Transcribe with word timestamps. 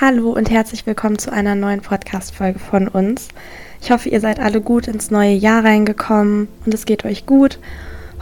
Hallo 0.00 0.32
und 0.32 0.50
herzlich 0.50 0.86
willkommen 0.86 1.20
zu 1.20 1.32
einer 1.32 1.54
neuen 1.54 1.80
Podcast-Folge 1.80 2.58
von 2.58 2.88
uns. 2.88 3.28
Ich 3.80 3.92
hoffe, 3.92 4.08
ihr 4.08 4.18
seid 4.18 4.40
alle 4.40 4.60
gut 4.60 4.88
ins 4.88 5.12
neue 5.12 5.34
Jahr 5.34 5.64
reingekommen 5.64 6.48
und 6.66 6.74
es 6.74 6.84
geht 6.84 7.04
euch 7.04 7.26
gut. 7.26 7.60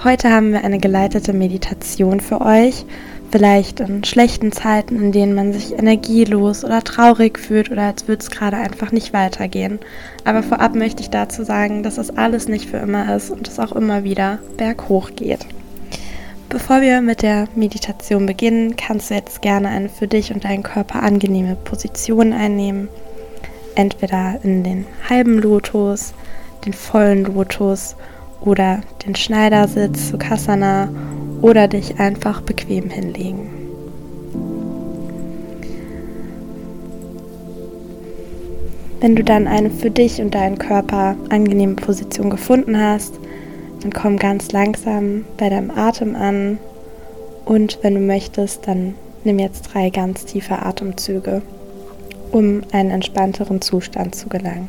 Heute 0.05 0.31
haben 0.31 0.53
wir 0.53 0.65
eine 0.65 0.79
geleitete 0.79 1.33
Meditation 1.33 2.21
für 2.21 2.43
euch. 2.43 2.85
Vielleicht 3.31 3.81
in 3.81 4.05
schlechten 4.05 4.53
Zeiten, 4.53 4.97
in 4.97 5.13
denen 5.13 5.35
man 5.35 5.55
sich 5.55 5.73
energielos 5.73 6.63
oder 6.63 6.85
traurig 6.85 7.39
fühlt 7.39 7.71
oder 7.71 7.85
als 7.85 8.07
würde 8.07 8.23
es 8.23 8.31
gerade 8.31 8.59
einfach 8.59 8.93
nicht 8.93 9.15
weitergehen. 9.15 9.79
Aber 10.27 10.43
vorab 10.43 10.75
möchte 10.75 11.01
ich 11.01 11.09
dazu 11.09 11.43
sagen, 11.43 11.83
dass 11.83 11.95
das 11.95 12.11
alles 12.11 12.49
nicht 12.49 12.69
für 12.69 12.77
immer 12.77 13.17
ist 13.17 13.31
und 13.31 13.49
es 13.49 13.59
auch 13.59 13.73
immer 13.73 14.05
wieder 14.05 14.41
berghoch 14.59 15.13
geht. 15.17 15.47
Bevor 16.53 16.83
wir 16.83 17.01
mit 17.01 17.23
der 17.23 17.49
Meditation 17.55 18.27
beginnen, 18.27 18.77
kannst 18.77 19.09
du 19.09 19.15
jetzt 19.15 19.41
gerne 19.41 19.71
eine 19.71 19.89
für 19.89 20.07
dich 20.07 20.35
und 20.35 20.45
deinen 20.45 20.63
Körper 20.63 21.03
angenehme 21.03 21.57
Position 21.57 22.35
einnehmen. 22.35 22.91
Entweder 23.75 24.39
in 24.43 24.63
den 24.63 24.85
halben 25.09 25.39
Lotus, 25.39 26.13
den 26.67 26.75
vollen 26.75 27.25
Lotus 27.25 27.97
oder 28.43 28.83
den 29.07 29.15
Schneidersitz, 29.15 30.11
Sukhasana 30.11 30.91
oder 31.41 31.69
dich 31.69 31.99
einfach 31.99 32.43
bequem 32.43 32.91
hinlegen. 32.91 33.49
Wenn 39.01 39.17
du 39.17 39.25
dann 39.25 39.49
eine 39.49 39.71
für 39.71 39.91
dich 39.91 40.21
und 40.21 40.35
deinen 40.35 40.59
Körper 40.59 41.17
angenehme 41.31 41.77
Position 41.77 42.29
gefunden 42.29 42.79
hast, 42.79 43.22
und 43.85 43.95
komm 43.95 44.19
ganz 44.19 44.53
langsam 44.53 45.25
bei 45.37 45.49
deinem 45.49 45.71
Atem 45.71 46.17
an. 46.17 46.59
Und 47.45 47.79
wenn 47.83 47.95
du 47.95 48.01
möchtest, 48.01 48.67
dann 48.67 48.95
nimm 49.25 49.39
jetzt 49.39 49.63
drei 49.73 49.91
ganz 49.91 50.25
tiefe 50.25 50.61
Atemzüge, 50.61 51.43
um 52.31 52.63
einen 52.73 52.91
entspannteren 52.91 53.61
Zustand 53.61 54.15
zu 54.15 54.29
gelangen. 54.29 54.69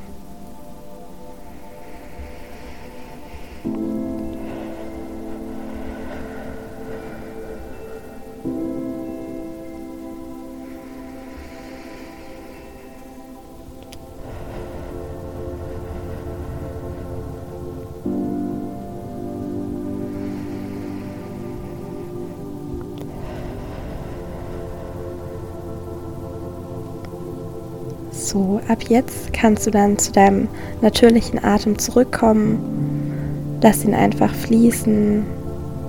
So, 28.34 28.60
ab 28.68 28.82
jetzt 28.90 29.32
kannst 29.32 29.68
du 29.68 29.70
dann 29.70 30.00
zu 30.00 30.12
deinem 30.12 30.48
natürlichen 30.82 31.44
Atem 31.44 31.78
zurückkommen. 31.78 33.60
Lass 33.62 33.86
ihn 33.86 33.94
einfach 33.94 34.34
fließen. 34.34 35.24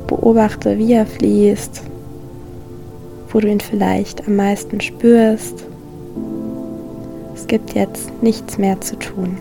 Beobachte, 0.07 0.77
wie 0.77 0.93
er 0.93 1.07
fließt, 1.07 1.83
wo 3.31 3.41
du 3.41 3.49
ihn 3.49 3.61
vielleicht 3.61 4.29
am 4.29 4.37
meisten 4.37 4.79
spürst. 4.83 5.65
Es 7.35 7.47
gibt 7.47 7.73
jetzt 7.73 8.13
nichts 8.23 8.59
mehr 8.59 8.79
zu 8.83 8.99
tun. 8.99 9.39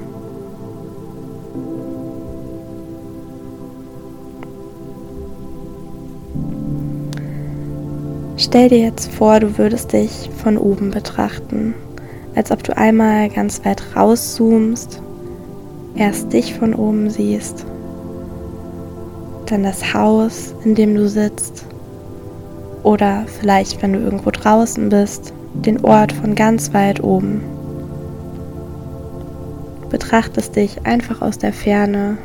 Stell 8.38 8.70
dir 8.70 8.80
jetzt 8.80 9.12
vor, 9.12 9.42
du 9.42 9.58
würdest 9.58 9.92
dich 9.92 10.30
von 10.42 10.58
oben 10.58 10.92
betrachten 10.92 11.74
als 12.36 12.52
ob 12.52 12.64
du 12.64 12.76
einmal 12.76 13.30
ganz 13.30 13.64
weit 13.66 13.84
rauszoomst, 13.96 15.02
erst 15.96 16.34
dich 16.34 16.56
von 16.56 16.74
oben 16.74 17.10
siehst, 17.10 17.66
dann 19.46 19.64
das 19.64 19.94
Haus, 19.94 20.56
in 20.64 20.76
dem 20.76 20.96
du 20.96 21.08
sitzt 21.08 21.66
oder 22.84 23.26
vielleicht, 23.40 23.82
wenn 23.82 23.94
du 23.94 24.00
irgendwo 24.00 24.32
draußen 24.32 24.90
bist, 24.90 25.34
den 25.54 25.84
Ort 25.86 26.12
von 26.12 26.36
ganz 26.36 26.74
weit 26.74 27.04
oben. 27.04 27.42
betrachtest 29.90 30.56
dich 30.56 30.88
einfach 30.88 31.22
aus 31.22 31.38
der 31.38 31.54
Ferne 31.54 32.18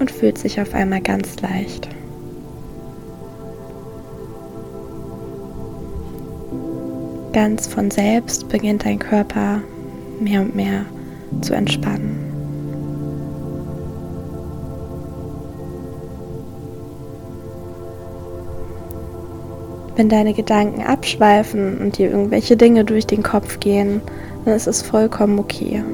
und 0.00 0.10
fühlst 0.10 0.42
dich 0.42 0.60
auf 0.60 0.74
einmal 0.74 1.00
ganz 1.00 1.40
leicht. 1.40 1.88
Ganz 7.32 7.68
von 7.68 7.92
selbst 7.92 8.48
beginnt 8.48 8.84
dein 8.84 8.98
Körper 8.98 9.62
mehr 10.20 10.40
und 10.40 10.56
mehr 10.56 10.84
zu 11.42 11.54
entspannen. 11.54 12.18
Wenn 19.94 20.08
deine 20.08 20.34
Gedanken 20.34 20.82
abschweifen 20.82 21.78
und 21.78 21.98
dir 21.98 22.10
irgendwelche 22.10 22.56
Dinge 22.56 22.84
durch 22.84 23.06
den 23.06 23.22
Kopf 23.22 23.60
gehen, 23.60 24.00
dann 24.44 24.54
ist 24.54 24.66
es 24.66 24.82
vollkommen 24.82 25.38
okay. 25.38 25.84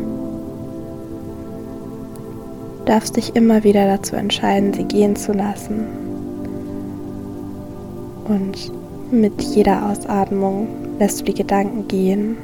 Du 2.78 2.84
darfst 2.84 3.16
dich 3.16 3.34
immer 3.34 3.62
wieder 3.62 3.86
dazu 3.86 4.16
entscheiden, 4.16 4.72
sie 4.72 4.84
gehen 4.84 5.16
zu 5.16 5.32
lassen. 5.32 5.86
Und 8.28 8.72
mit 9.10 9.42
jeder 9.42 9.90
Ausatmung 9.90 10.68
lässt 10.98 11.20
du 11.20 11.24
die 11.24 11.34
Gedanken 11.34 11.88
gehen, 11.88 12.36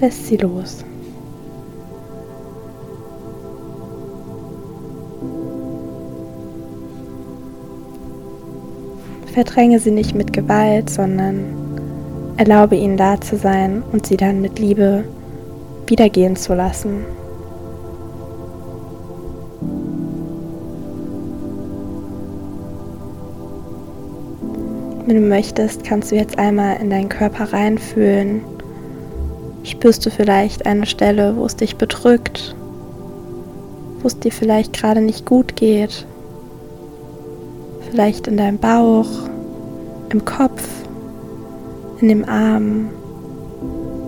lässt 0.00 0.26
sie 0.26 0.36
los. 0.36 0.84
Verdränge 9.32 9.78
sie 9.78 9.92
nicht 9.92 10.14
mit 10.14 10.32
Gewalt, 10.32 10.90
sondern 10.90 11.44
erlaube 12.36 12.74
ihnen 12.74 12.96
da 12.96 13.20
zu 13.20 13.36
sein 13.36 13.82
und 13.92 14.06
sie 14.06 14.16
dann 14.16 14.40
mit 14.40 14.58
Liebe 14.58 15.04
wiedergehen 15.86 16.36
zu 16.36 16.54
lassen. 16.54 17.04
Wenn 25.06 25.16
du 25.16 25.22
möchtest, 25.22 25.82
kannst 25.82 26.10
du 26.12 26.16
jetzt 26.16 26.38
einmal 26.38 26.76
in 26.76 26.90
deinen 26.90 27.08
Körper 27.08 27.52
reinfühlen. 27.52 28.42
Spürst 29.64 30.04
du 30.04 30.10
vielleicht 30.10 30.66
eine 30.66 30.86
Stelle, 30.86 31.36
wo 31.36 31.46
es 31.46 31.56
dich 31.56 31.76
bedrückt, 31.76 32.54
wo 34.00 34.06
es 34.06 34.18
dir 34.18 34.30
vielleicht 34.30 34.72
gerade 34.72 35.00
nicht 35.00 35.26
gut 35.26 35.56
geht? 35.56 36.06
Vielleicht 37.90 38.26
in 38.26 38.36
deinem 38.36 38.58
Bauch, 38.58 39.08
im 40.10 40.24
Kopf, 40.24 40.68
in 42.00 42.08
dem 42.08 42.28
Arm 42.28 42.90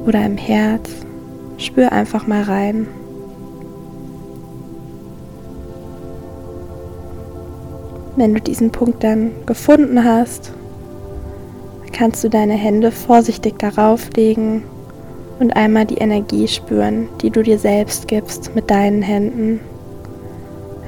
oder 0.06 0.24
im 0.24 0.36
Herz. 0.36 0.88
Spür 1.58 1.92
einfach 1.92 2.26
mal 2.26 2.42
rein. 2.42 2.86
Wenn 8.16 8.34
du 8.34 8.40
diesen 8.40 8.70
Punkt 8.70 9.02
dann 9.02 9.32
gefunden 9.46 10.04
hast, 10.04 10.52
kannst 12.02 12.24
du 12.24 12.28
deine 12.28 12.54
Hände 12.54 12.90
vorsichtig 12.90 13.60
darauf 13.60 14.10
legen 14.16 14.64
und 15.38 15.54
einmal 15.54 15.86
die 15.86 15.98
Energie 15.98 16.48
spüren, 16.48 17.08
die 17.20 17.30
du 17.30 17.44
dir 17.44 17.60
selbst 17.60 18.08
gibst 18.08 18.56
mit 18.56 18.68
deinen 18.68 19.02
Händen. 19.02 19.60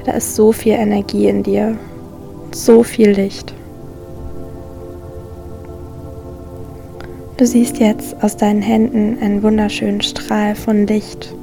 Da 0.03 0.11
ist 0.11 0.35
so 0.35 0.51
viel 0.51 0.73
Energie 0.73 1.29
in 1.29 1.41
dir, 1.41 1.77
so 2.51 2.83
viel 2.83 3.11
Licht. 3.11 3.53
Du 7.37 7.47
siehst 7.47 7.77
jetzt 7.79 8.21
aus 8.21 8.35
deinen 8.35 8.61
Händen 8.61 9.17
einen 9.21 9.41
wunderschönen 9.41 10.01
Strahl 10.01 10.53
von 10.53 10.85
Licht. 10.85 11.33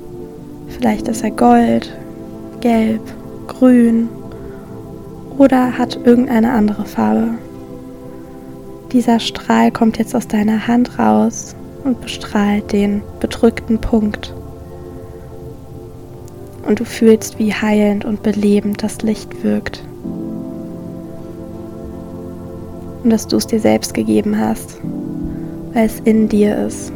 Vielleicht 0.69 1.08
ist 1.08 1.25
er 1.25 1.31
gold, 1.31 1.97
gelb, 2.61 3.00
grün 3.47 4.11
oder 5.38 5.79
hat 5.79 5.99
irgendeine 6.05 6.52
andere 6.52 6.85
Farbe. 6.85 7.31
Dieser 8.93 9.21
Strahl 9.21 9.71
kommt 9.71 9.97
jetzt 9.97 10.15
aus 10.15 10.29
deiner 10.29 10.67
Hand 10.67 10.99
raus 10.99 11.56
und 11.83 12.03
bestrahlt 12.03 12.73
den 12.73 13.00
bedrückten 13.21 13.81
Punkt. 13.81 14.35
Und 16.67 16.79
du 16.79 16.85
fühlst, 16.85 17.39
wie 17.39 17.55
heilend 17.55 18.05
und 18.05 18.23
belebend 18.23 18.83
das 18.83 19.00
Licht 19.00 19.43
wirkt. 19.43 19.83
Und 23.03 23.09
dass 23.09 23.27
du 23.27 23.39
es 23.39 23.47
dir 23.47 23.61
selbst 23.61 23.94
gegeben 23.94 24.39
hast, 24.39 24.79
weil 25.73 25.87
es 25.87 25.99
in 26.00 26.29
dir 26.29 26.55
ist. 26.67 26.93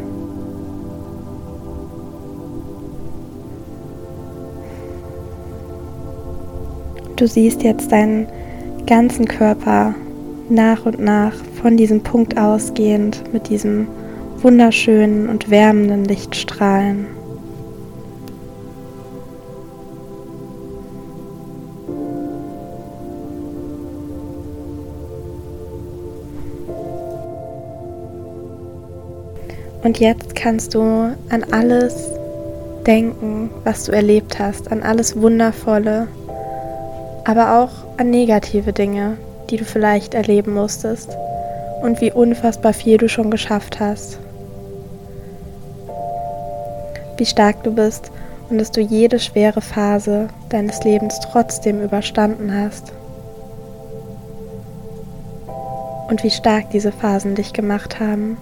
Du 7.16 7.26
siehst 7.26 7.62
jetzt 7.62 7.90
deinen 7.90 8.26
ganzen 8.86 9.24
Körper 9.24 9.94
nach 10.50 10.84
und 10.84 11.00
nach 11.00 11.32
von 11.66 11.76
diesem 11.76 12.00
Punkt 12.00 12.38
ausgehend 12.38 13.24
mit 13.32 13.48
diesem 13.48 13.88
wunderschönen 14.40 15.28
und 15.28 15.50
wärmenden 15.50 16.04
Lichtstrahlen. 16.04 17.08
Und 29.82 29.98
jetzt 29.98 30.36
kannst 30.36 30.72
du 30.72 30.80
an 30.82 31.44
alles 31.50 32.12
denken, 32.86 33.50
was 33.64 33.86
du 33.86 33.90
erlebt 33.90 34.38
hast, 34.38 34.70
an 34.70 34.84
alles 34.84 35.20
Wundervolle, 35.20 36.06
aber 37.24 37.58
auch 37.58 37.72
an 37.96 38.10
negative 38.10 38.72
Dinge, 38.72 39.18
die 39.50 39.56
du 39.56 39.64
vielleicht 39.64 40.14
erleben 40.14 40.54
musstest 40.54 41.16
und 41.82 42.00
wie 42.00 42.12
unfassbar 42.12 42.72
viel 42.72 42.96
du 42.96 43.08
schon 43.08 43.30
geschafft 43.30 43.80
hast. 43.80 44.18
Wie 47.16 47.26
stark 47.26 47.62
du 47.62 47.74
bist 47.74 48.10
und 48.50 48.58
dass 48.58 48.70
du 48.70 48.80
jede 48.80 49.18
schwere 49.18 49.60
Phase 49.60 50.28
deines 50.48 50.84
Lebens 50.84 51.18
trotzdem 51.20 51.82
überstanden 51.82 52.52
hast. 52.54 52.92
Und 56.08 56.22
wie 56.22 56.30
stark 56.30 56.70
diese 56.70 56.92
Phasen 56.92 57.34
dich 57.34 57.52
gemacht 57.52 57.98
haben. 57.98 58.36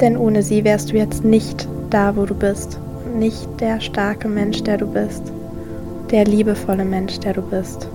Denn 0.00 0.16
ohne 0.16 0.42
sie 0.42 0.64
wärst 0.64 0.92
du 0.92 0.96
jetzt 0.96 1.24
nicht 1.24 1.68
da, 1.90 2.16
wo 2.16 2.24
du 2.24 2.34
bist 2.34 2.78
und 3.04 3.18
nicht 3.18 3.48
der 3.60 3.80
starke 3.80 4.28
Mensch, 4.28 4.62
der 4.62 4.78
du 4.78 4.86
bist, 4.86 5.22
der 6.10 6.24
liebevolle 6.24 6.84
Mensch, 6.84 7.18
der 7.20 7.32
du 7.32 7.42
bist. 7.42 7.88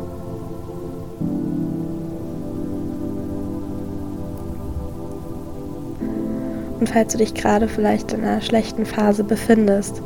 Und 6.80 6.90
falls 6.90 7.12
du 7.12 7.18
dich 7.18 7.34
gerade 7.34 7.68
vielleicht 7.68 8.14
in 8.14 8.24
einer 8.24 8.42
schlechten 8.42 8.86
Phase 8.86 9.24
befindest, 9.24 10.02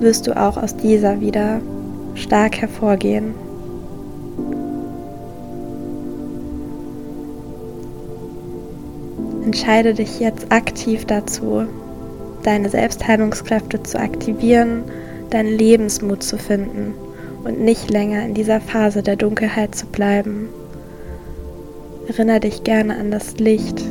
wirst 0.00 0.26
du 0.26 0.36
auch 0.36 0.56
aus 0.56 0.76
dieser 0.76 1.20
wieder 1.20 1.60
stark 2.14 2.60
hervorgehen. 2.60 3.34
Entscheide 9.44 9.94
dich 9.94 10.20
jetzt 10.20 10.50
aktiv 10.50 11.06
dazu, 11.06 11.64
deine 12.42 12.68
Selbstheilungskräfte 12.68 13.82
zu 13.82 13.98
aktivieren, 13.98 14.82
deinen 15.30 15.56
Lebensmut 15.56 16.22
zu 16.22 16.36
finden 16.36 16.94
und 17.44 17.60
nicht 17.60 17.90
länger 17.90 18.24
in 18.24 18.34
dieser 18.34 18.60
Phase 18.60 19.02
der 19.02 19.16
Dunkelheit 19.16 19.74
zu 19.74 19.86
bleiben. 19.86 20.48
Erinnere 22.08 22.40
dich 22.40 22.64
gerne 22.64 22.96
an 22.96 23.10
das 23.10 23.38
Licht, 23.38 23.85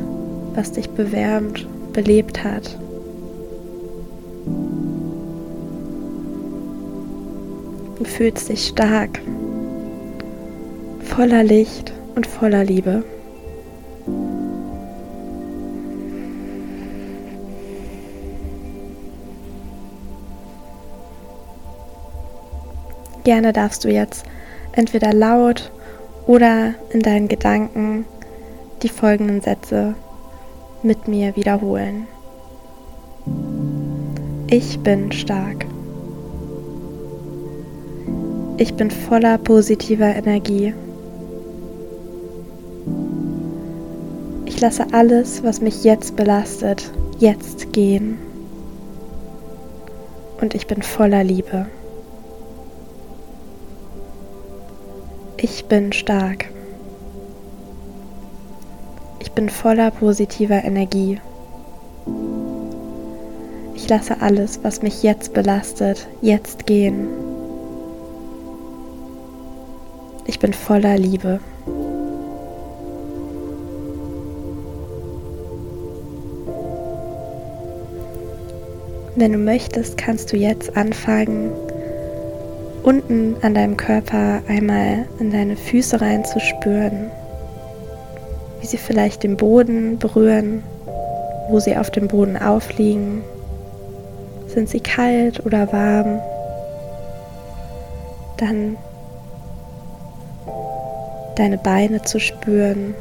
was 0.56 0.72
dich 0.72 0.90
bewärmt, 0.90 1.68
belebt 1.94 2.44
hat. 2.44 2.78
Du 7.98 8.04
fühlst 8.04 8.50
dich 8.50 8.68
stark, 8.68 9.22
voller 11.02 11.44
Licht 11.44 11.94
und 12.16 12.28
voller 12.28 12.63
Liebe. 12.63 13.04
Gerne 23.24 23.54
darfst 23.54 23.84
du 23.84 23.90
jetzt 23.90 24.24
entweder 24.74 25.12
laut 25.12 25.72
oder 26.28 26.75
in 26.92 27.01
deinen 27.01 27.28
Gedanken 27.28 28.06
die 28.84 28.90
folgenden 28.90 29.42
Sätze 29.42 29.96
mit 30.86 31.08
mir 31.08 31.36
wiederholen. 31.36 32.08
Ich 34.48 34.80
bin 34.80 35.12
stark. 35.12 35.66
Ich 38.58 38.74
bin 38.76 38.90
voller 38.90 39.38
positiver 39.38 40.16
Energie. 40.16 40.74
Ich 44.46 44.62
lasse 44.62 44.86
alles, 44.94 45.44
was 45.44 45.60
mich 45.60 45.84
jetzt 45.84 46.16
belastet, 46.16 46.90
jetzt 47.20 47.74
gehen. 47.74 48.18
Und 50.40 50.54
ich 50.54 50.68
bin 50.68 50.82
voller 50.82 51.24
Liebe. 51.24 51.66
Ich 55.38 55.66
bin 55.66 55.92
stark. 55.92 56.55
Bin 59.36 59.50
voller 59.50 59.92
positiver 59.92 60.64
Energie. 60.64 61.20
Ich 63.76 63.90
lasse 63.90 64.22
alles, 64.22 64.62
was 64.64 64.82
mich 64.82 65.04
jetzt 65.04 65.34
belastet, 65.34 66.08
jetzt 66.22 66.66
gehen. 66.66 67.10
Ich 70.26 70.40
bin 70.40 70.54
voller 70.54 70.98
Liebe. 70.98 71.42
Wenn 79.18 79.34
du 79.34 79.38
möchtest, 79.38 79.98
kannst 79.98 80.32
du 80.32 80.38
jetzt 80.38 80.76
anfangen, 80.76 81.52
unten 82.84 83.36
an 83.42 83.54
deinem 83.54 83.76
Körper 83.76 84.42
einmal 84.48 85.06
in 85.20 85.32
deine 85.32 85.56
Füße 85.58 86.00
reinzuspüren, 86.00 87.12
wie 88.66 88.70
sie 88.70 88.78
vielleicht 88.78 89.22
den 89.22 89.38
Boden 89.38 90.00
berühren, 90.00 90.64
wo 91.50 91.60
sie 91.60 91.78
auf 91.78 91.92
dem 91.92 92.08
Boden 92.08 92.36
aufliegen. 92.36 93.22
Sind 94.48 94.70
sie 94.70 94.80
kalt 94.80 95.46
oder 95.46 95.72
warm? 95.72 96.20
Dann 98.38 98.76
deine 101.36 101.60
Beine 101.60 102.02
zu 102.02 102.20
spüren. 102.20 102.96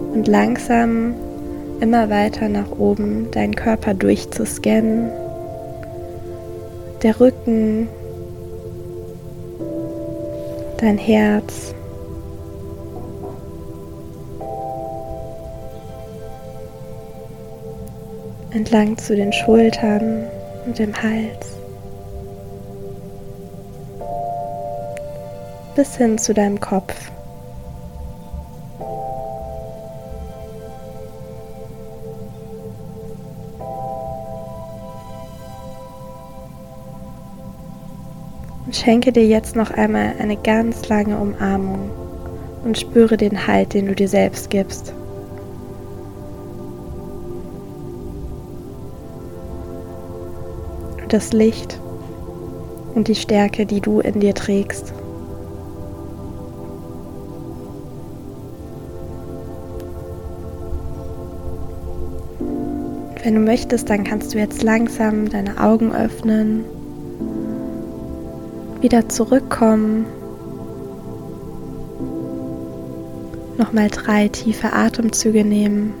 Und 0.00 0.26
langsam 0.26 1.14
immer 1.78 2.10
weiter 2.10 2.48
nach 2.48 2.72
oben 2.76 3.30
deinen 3.30 3.54
Körper 3.54 3.94
durchzuscannen. 3.94 5.12
Der 7.04 7.20
Rücken, 7.20 7.86
dein 10.78 10.98
Herz. 10.98 11.74
Entlang 18.52 18.96
zu 18.96 19.14
den 19.14 19.32
Schultern 19.32 20.24
und 20.64 20.78
dem 20.78 20.94
Hals. 20.94 21.56
Bis 25.76 25.96
hin 25.96 26.18
zu 26.18 26.34
deinem 26.34 26.58
Kopf. 26.58 26.94
Und 38.68 38.76
schenke 38.76 39.12
dir 39.12 39.26
jetzt 39.26 39.56
noch 39.56 39.70
einmal 39.70 40.12
eine 40.18 40.36
ganz 40.36 40.90
lange 40.90 41.16
Umarmung 41.16 41.90
und 42.64 42.76
spüre 42.76 43.16
den 43.16 43.46
Halt, 43.46 43.72
den 43.72 43.86
du 43.86 43.94
dir 43.94 44.08
selbst 44.08 44.50
gibst. 44.50 44.92
Das 51.08 51.32
Licht 51.32 51.80
und 52.94 53.08
die 53.08 53.14
Stärke, 53.14 53.64
die 53.64 53.80
du 53.80 54.00
in 54.00 54.20
dir 54.20 54.34
trägst. 54.34 54.92
Wenn 63.24 63.34
du 63.34 63.40
möchtest, 63.40 63.88
dann 63.88 64.04
kannst 64.04 64.34
du 64.34 64.38
jetzt 64.38 64.62
langsam 64.62 65.30
deine 65.30 65.58
Augen 65.58 65.90
öffnen 65.90 66.66
wieder 68.80 69.08
zurückkommen. 69.08 70.06
Nochmal 73.56 73.88
drei 73.88 74.28
tiefe 74.28 74.72
Atemzüge 74.72 75.44
nehmen. 75.44 75.94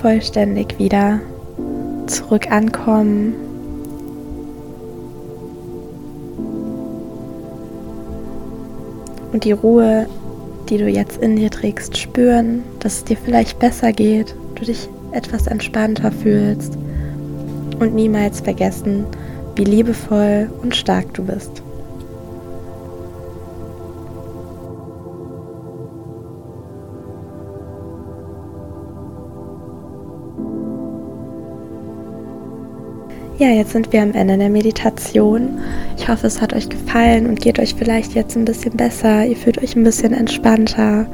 vollständig 0.00 0.78
wieder 0.78 1.20
zurück 2.06 2.50
ankommen. 2.50 3.34
Und 9.32 9.44
die 9.44 9.52
Ruhe, 9.52 10.06
die 10.68 10.78
du 10.78 10.88
jetzt 10.88 11.18
in 11.18 11.36
dir 11.36 11.50
trägst, 11.50 11.96
spüren, 11.98 12.62
dass 12.80 12.98
es 12.98 13.04
dir 13.04 13.16
vielleicht 13.16 13.58
besser 13.58 13.92
geht, 13.92 14.34
du 14.54 14.64
dich 14.64 14.88
etwas 15.12 15.46
entspannter 15.46 16.12
fühlst 16.12 16.76
und 17.80 17.94
niemals 17.94 18.40
vergessen, 18.40 19.04
wie 19.56 19.64
liebevoll 19.64 20.50
und 20.62 20.74
stark 20.74 21.12
du 21.14 21.24
bist. 21.24 21.62
Ja, 33.38 33.48
jetzt 33.48 33.72
sind 33.72 33.92
wir 33.92 34.00
am 34.00 34.12
Ende 34.12 34.38
der 34.38 34.48
Meditation. 34.48 35.58
Ich 35.98 36.08
hoffe, 36.08 36.26
es 36.26 36.40
hat 36.40 36.54
euch 36.54 36.70
gefallen 36.70 37.26
und 37.26 37.38
geht 37.38 37.58
euch 37.58 37.74
vielleicht 37.74 38.14
jetzt 38.14 38.34
ein 38.34 38.46
bisschen 38.46 38.78
besser. 38.78 39.26
Ihr 39.26 39.36
fühlt 39.36 39.62
euch 39.62 39.76
ein 39.76 39.84
bisschen 39.84 40.14
entspannter. 40.14 41.06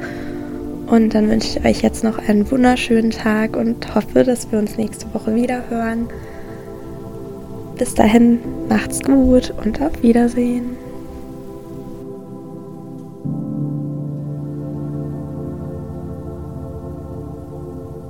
Und 0.87 1.13
dann 1.13 1.29
wünsche 1.29 1.59
ich 1.59 1.65
euch 1.65 1.81
jetzt 1.81 2.01
noch 2.01 2.19
einen 2.19 2.49
wunderschönen 2.49 3.11
Tag 3.11 3.57
und 3.57 3.93
hoffe, 3.93 4.23
dass 4.23 4.49
wir 4.53 4.59
uns 4.59 4.77
nächste 4.77 5.13
Woche 5.13 5.35
wieder 5.35 5.69
hören. 5.69 6.07
Bis 7.77 7.93
dahin, 7.93 8.39
macht's 8.69 9.01
gut 9.01 9.53
und 9.61 9.81
auf 9.81 10.01
Wiedersehen. 10.01 10.77